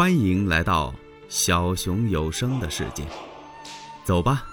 [0.00, 0.94] 欢迎来到
[1.28, 3.06] 小熊有声的世界，
[4.02, 4.46] 走吧，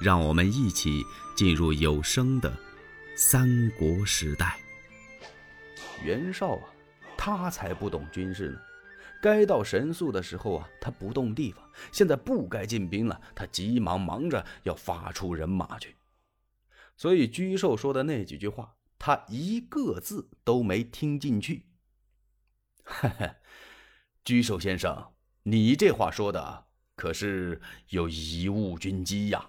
[0.00, 1.02] 让我们一起
[1.36, 2.56] 进入有声的
[3.16, 4.56] 三国时代。
[6.04, 6.62] 袁绍啊，
[7.18, 8.60] 他才不懂军事呢。
[9.20, 11.68] 该到神速的时候啊，他不动地方。
[11.90, 15.96] 现在不该进兵了，他急忙忙着要发出人马去。
[16.96, 21.66] 所以居寿说的那几句话，他一个字都没听进去。
[22.84, 23.34] 嘿嘿。
[24.26, 25.14] 居寿先生，
[25.44, 29.48] 你这话说的可是有贻误军机呀！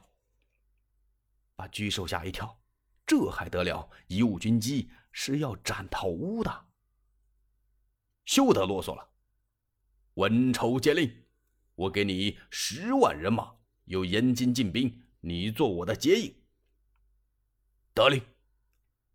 [1.55, 2.61] 把居寿吓一跳，
[3.03, 3.89] 这还得了？
[4.07, 6.65] 贻误军机是要斩头的。
[8.25, 9.09] 休得啰嗦了，
[10.13, 11.11] 文丑接令，
[11.73, 16.35] 我给你十万人马，由燕京进兵，你做我的接应。
[17.95, 18.21] 得令。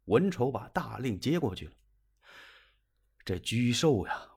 [0.07, 1.73] 文丑把大令接过去了。
[3.25, 4.29] 这居寿呀！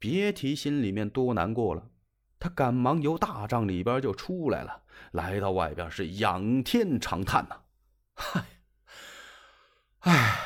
[0.00, 1.90] 别提心里面多难过了，
[2.38, 7.60] 他赶忙由大帐里边就出来了，来到外边是仰天长叹呐
[8.16, 8.44] ：“嗨，
[9.98, 10.40] 唉，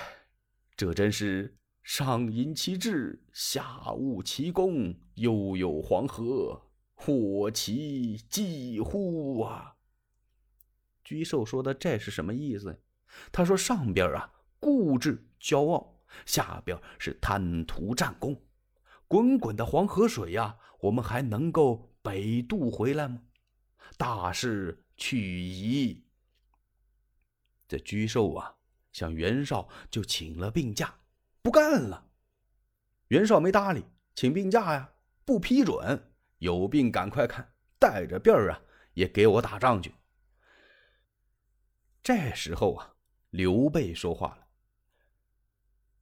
[0.76, 6.60] 这真是上引其志，下务其功，悠悠黄河，
[6.94, 9.76] 祸其几乎啊！”
[11.04, 12.82] 居寿说的这是什么意思？
[13.30, 18.36] 他说上边啊固执骄傲，下边是贪图战功。
[19.06, 23.22] 滚滚的黄河水呀，我们还能够北渡回来吗？
[23.96, 26.04] 大势去矣。
[27.68, 28.56] 这沮授啊，
[28.92, 30.94] 向袁绍就请了病假，
[31.42, 32.10] 不干了。
[33.08, 34.92] 袁绍没搭理，请病假呀，
[35.24, 36.10] 不批准。
[36.38, 38.60] 有病赶快看，带着病儿啊，
[38.94, 39.94] 也给我打仗去。
[42.02, 42.96] 这时候啊，
[43.30, 44.46] 刘备说话了：“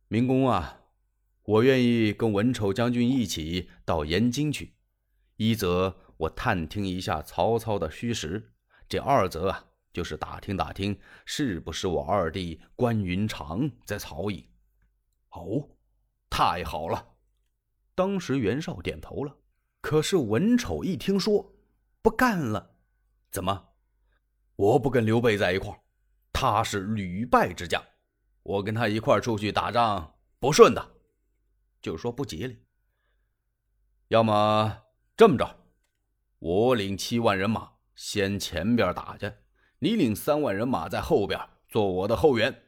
[0.08, 0.78] 明公啊。”
[1.44, 4.74] 我愿意跟文丑将军一起到延津去，
[5.36, 8.52] 一则我探听一下曹操的虚实，
[8.88, 14.44] 这二则啊，就是打听打听是不是我二弟关云长在曹营。
[15.30, 15.68] 哦，
[16.30, 17.08] 太好了！
[17.94, 19.36] 当时袁绍点头了。
[19.80, 21.54] 可是文丑一听说，
[22.02, 22.76] 不干了。
[23.32, 23.70] 怎么？
[24.54, 25.80] 我不跟刘备在一块儿，
[26.32, 27.82] 他是屡败之将，
[28.44, 30.92] 我跟他一块儿出去打仗不顺的。
[31.82, 32.64] 就说不吉利。
[34.08, 34.84] 要么
[35.16, 35.58] 这么着，
[36.38, 39.32] 我领七万人马先前边打去，
[39.80, 41.38] 你领三万人马在后边
[41.68, 42.62] 做我的后援。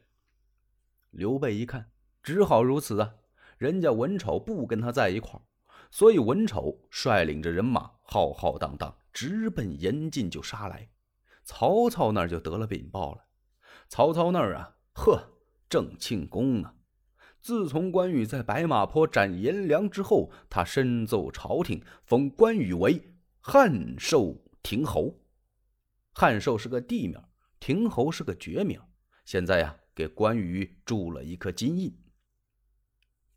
[1.11, 1.93] 刘备一看，
[2.23, 3.15] 只好如此啊。
[3.57, 5.41] 人家文丑不跟他在一块
[5.89, 10.91] 所以文丑率领着人马浩浩荡荡直奔延津就杀来。
[11.45, 13.27] 曹操那儿就得了禀报了。
[13.89, 15.39] 曹操那儿啊，呵，
[15.69, 16.75] 正庆功呢。
[17.45, 25.21] 自从关羽在白马坡斩颜良之后，他深奏朝廷，封关羽为汉寿亭侯。
[26.15, 27.23] 汉寿是个地名，
[27.61, 28.81] 亭侯是个绝名。
[29.27, 31.95] 现在呀，给关羽铸了一颗金印。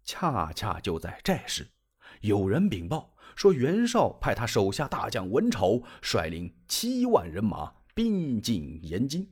[0.05, 1.67] 恰恰就在这时，
[2.21, 9.29] 有人禀报说，袁绍派他手下大将文丑率领七万人马兵进延津。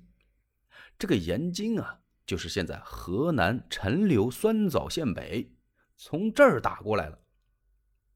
[1.00, 2.02] 这个延津啊。
[2.26, 5.56] 就是现在河南陈留酸枣县北，
[5.96, 7.20] 从这儿打过来了。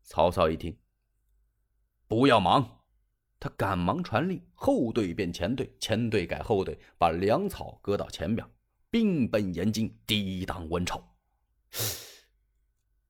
[0.03, 0.75] 曹操一听，
[2.07, 2.81] 不要忙，
[3.39, 8.49] 他赶忙传令，后队变前队，前队改后队，把粮草搁到前边，
[8.89, 11.03] 兵奔延津，抵挡文丑。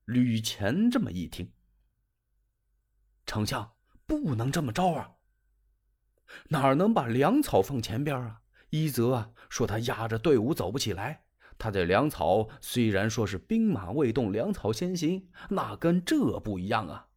[0.05, 1.53] 吕虔这么一听，
[3.25, 3.71] 丞相
[4.05, 5.15] 不能这么着啊！
[6.49, 8.41] 哪能把粮草放前边啊？
[8.69, 11.23] 一则啊，说他压着队伍走不起来。
[11.57, 17.07] 他这粮草虽然说是兵马未动，粮草先行，那跟这不一样啊。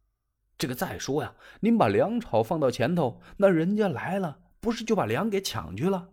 [0.57, 6.09] 这个再说呀，您把粮草放到前头，那人家来了，不是就把粮给抢去了？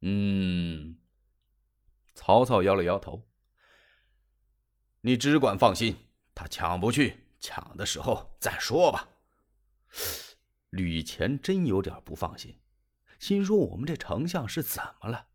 [0.00, 0.96] 嗯。
[2.14, 3.22] 曹操摇了摇头。
[5.02, 5.96] 你只管放心，
[6.34, 9.08] 他抢不去，抢的时候再说吧。
[10.70, 12.58] 吕虔真有点不放心。
[13.18, 15.26] 心说：“我们这丞相是怎么了？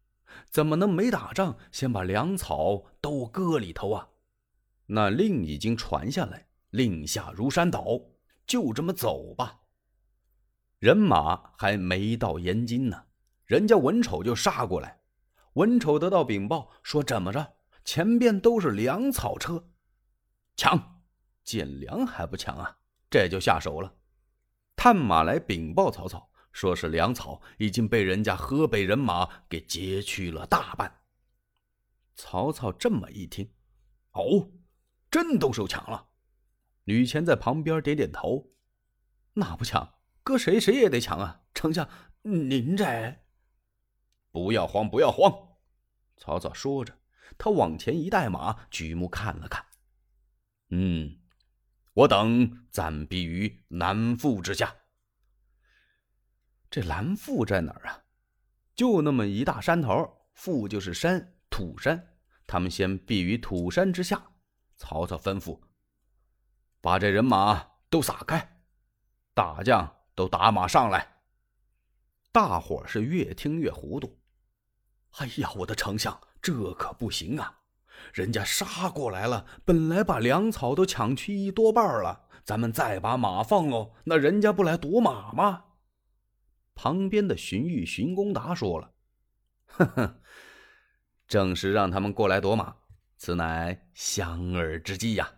[0.50, 4.10] 怎么能没打仗先把粮草都搁里头啊？”
[4.88, 7.86] 那令已经传下来，令下如山倒，
[8.46, 9.62] 就这么走吧。
[10.80, 13.06] 人马还没到延津呢，
[13.46, 15.00] 人家文丑就杀过来。
[15.54, 17.56] 文丑得到禀报说：“怎么着？
[17.84, 19.70] 前边都是粮草车，
[20.56, 21.02] 抢！
[21.44, 22.78] 见粮还不抢啊？
[23.10, 23.94] 这就下手了。
[24.76, 31.02] 探马来禀报曹操。”说是粮草已经被人家河北人马给劫去了大半。
[32.16, 33.50] 曹操这么一听，
[34.12, 34.52] 哦，
[35.10, 36.08] 真都受抢了。
[36.84, 38.52] 吕虔在旁边点点头
[39.34, 41.44] ：“那不抢，搁谁谁也得抢啊！
[41.54, 41.88] 丞相，
[42.24, 43.20] 您这……
[44.32, 45.32] 不要慌，不要慌。”
[46.18, 46.98] 曹操说着，
[47.38, 49.66] 他往前一带马，举目看了看
[50.72, 51.20] ：“嗯，
[51.94, 54.76] 我等暂避于南阜之下。
[56.70, 58.04] 这蓝阜在哪儿啊？
[58.76, 62.16] 就那么一大山头，阜就是山，土山。
[62.46, 64.22] 他们先避于土山之下。”
[64.78, 65.60] 曹操吩咐。
[66.82, 68.62] 把这人马都撒开，
[69.34, 71.18] 大将都打马上来。
[72.32, 74.18] 大伙是越听越糊涂。
[75.18, 77.60] 哎呀，我的丞相，这可不行啊！
[78.14, 85.66] 人家杀过来了，本来把粮草都抢去一多半了，咱们再把马放喽，那人家不来夺马吗？
[86.82, 88.94] 旁边的荀彧、荀公达说了
[89.68, 90.22] ：“呵呵，
[91.28, 92.74] 正是让他们过来夺马，
[93.18, 95.30] 此乃相耳之计呀。”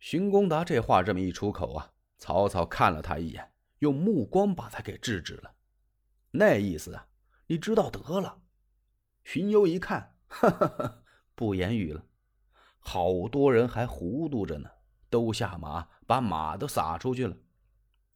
[0.00, 5.54] 荀公达这话这么一出口啊，曹操看了他一眼，用目光把他给制止了。
[6.30, 7.06] 那意思啊，
[7.46, 8.40] 你知道得了。
[9.22, 11.02] 荀攸一看，哈哈哈，
[11.34, 12.02] 不言语了。
[12.78, 14.70] 好多人还糊涂着呢，
[15.10, 17.36] 都下马，把马都撒出去了。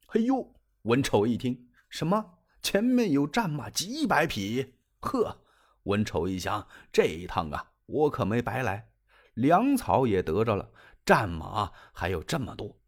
[0.06, 0.55] 哎呦，
[0.88, 2.38] 文丑一听，什么？
[2.62, 4.76] 前面有战马几百匹？
[5.00, 5.43] 呵，
[5.82, 8.88] 文丑一想，这一趟啊，我可没白来，
[9.35, 10.73] 粮草也得着了。
[11.05, 12.81] 战马还有这么多，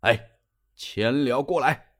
[0.00, 0.32] 哎，
[0.76, 1.94] 钱辽过来！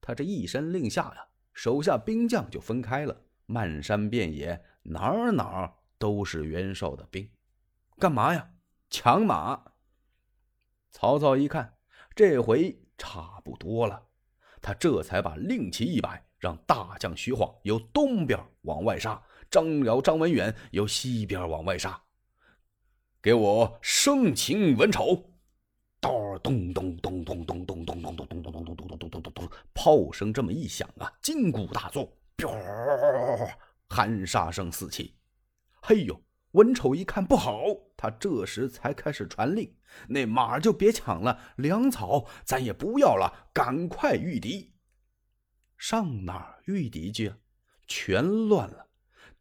[0.00, 7.28] 他这一声令下呀，手下兵将就分开了，漫山遍野，哪儿哪儿都是袁绍的兵，
[7.98, 8.52] 干嘛呀？
[8.88, 9.72] 抢马！
[10.92, 11.76] 曹操一看，
[12.14, 14.06] 这回差不多了，
[14.64, 22.00] 他这才把令旗一摆，让大将徐晃由东边往外杀，张辽、张文远由西边往外杀。
[23.20, 25.22] 给我生擒文丑！
[26.00, 32.10] 咚咚咚咚咚咚咚咚咚咚咚咚咚咚咚咚咚咚咚，炮声这么一响啊，金鼓大作，
[33.90, 35.14] 喊杀声四起。
[35.82, 36.18] 嘿呦，
[36.54, 37.64] 文丑一看不好，
[37.96, 39.74] 他这时才开始传令：
[40.08, 44.72] 那马就别抢了，粮草咱也不要了，赶快御敌！
[45.76, 47.34] 上哪儿御敌去？
[47.88, 48.86] 全乱了。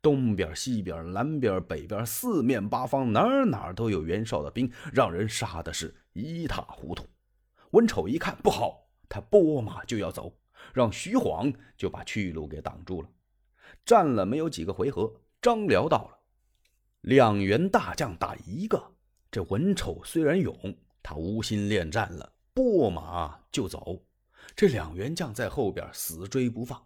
[0.01, 7.05] 东边、西边、南边、北边，四面八方，哪哪都有袁绍的兵，让人杀的是一塌糊涂。
[7.71, 10.35] 文丑一看不好，他拨马就要走，
[10.73, 13.09] 让徐晃就把去路给挡住了。
[13.85, 16.17] 战了没有几个回合，张辽到了，
[17.03, 18.81] 两员大将打一个。
[19.29, 20.55] 这文丑虽然勇，
[21.01, 24.01] 他无心恋战了，拨马就走。
[24.55, 26.81] 这两员将在后边死追不放，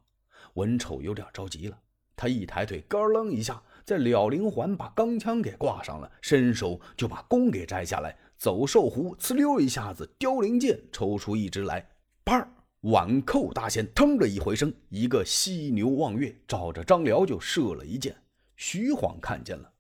[0.56, 1.78] 文丑有点着急了。
[2.16, 11.88] 他一抬腿，咯楞一下，在了灵环把钢枪给挂上了，伸手就把弓给摘下来，走兽弧，呲溜一下子，凋零箭抽出一支来，
[12.26, 12.50] 啪，
[12.82, 18.16] 挽扣大弦，腾的一回声，一个犀牛望月，照着张辽就射了一箭。
[18.56, 19.72] 徐晃看见了，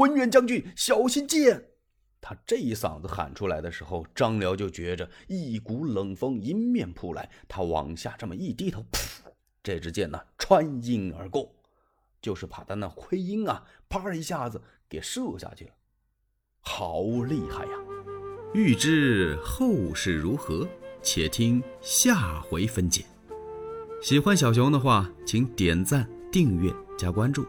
[0.00, 1.66] 文远将军小心箭！
[2.22, 9.30] 他这一嗓子喊出来的时候，张辽就觉着一股冷风迎面扑来，他往下这么一低头，噗，
[9.62, 11.54] 这支箭呢穿阴而过。
[12.22, 15.72] 就是把他那盔缨啊，啪一下子给射下去了，
[16.60, 17.72] 好厉害呀！
[18.54, 20.66] 欲知后事如何，
[21.02, 23.04] 且听下回分解。
[24.02, 27.46] 喜欢小熊的话，请点赞、订阅、加关注，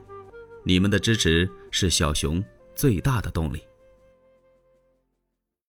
[0.63, 2.43] 你们的支持是小熊
[2.75, 3.70] 最大的动力。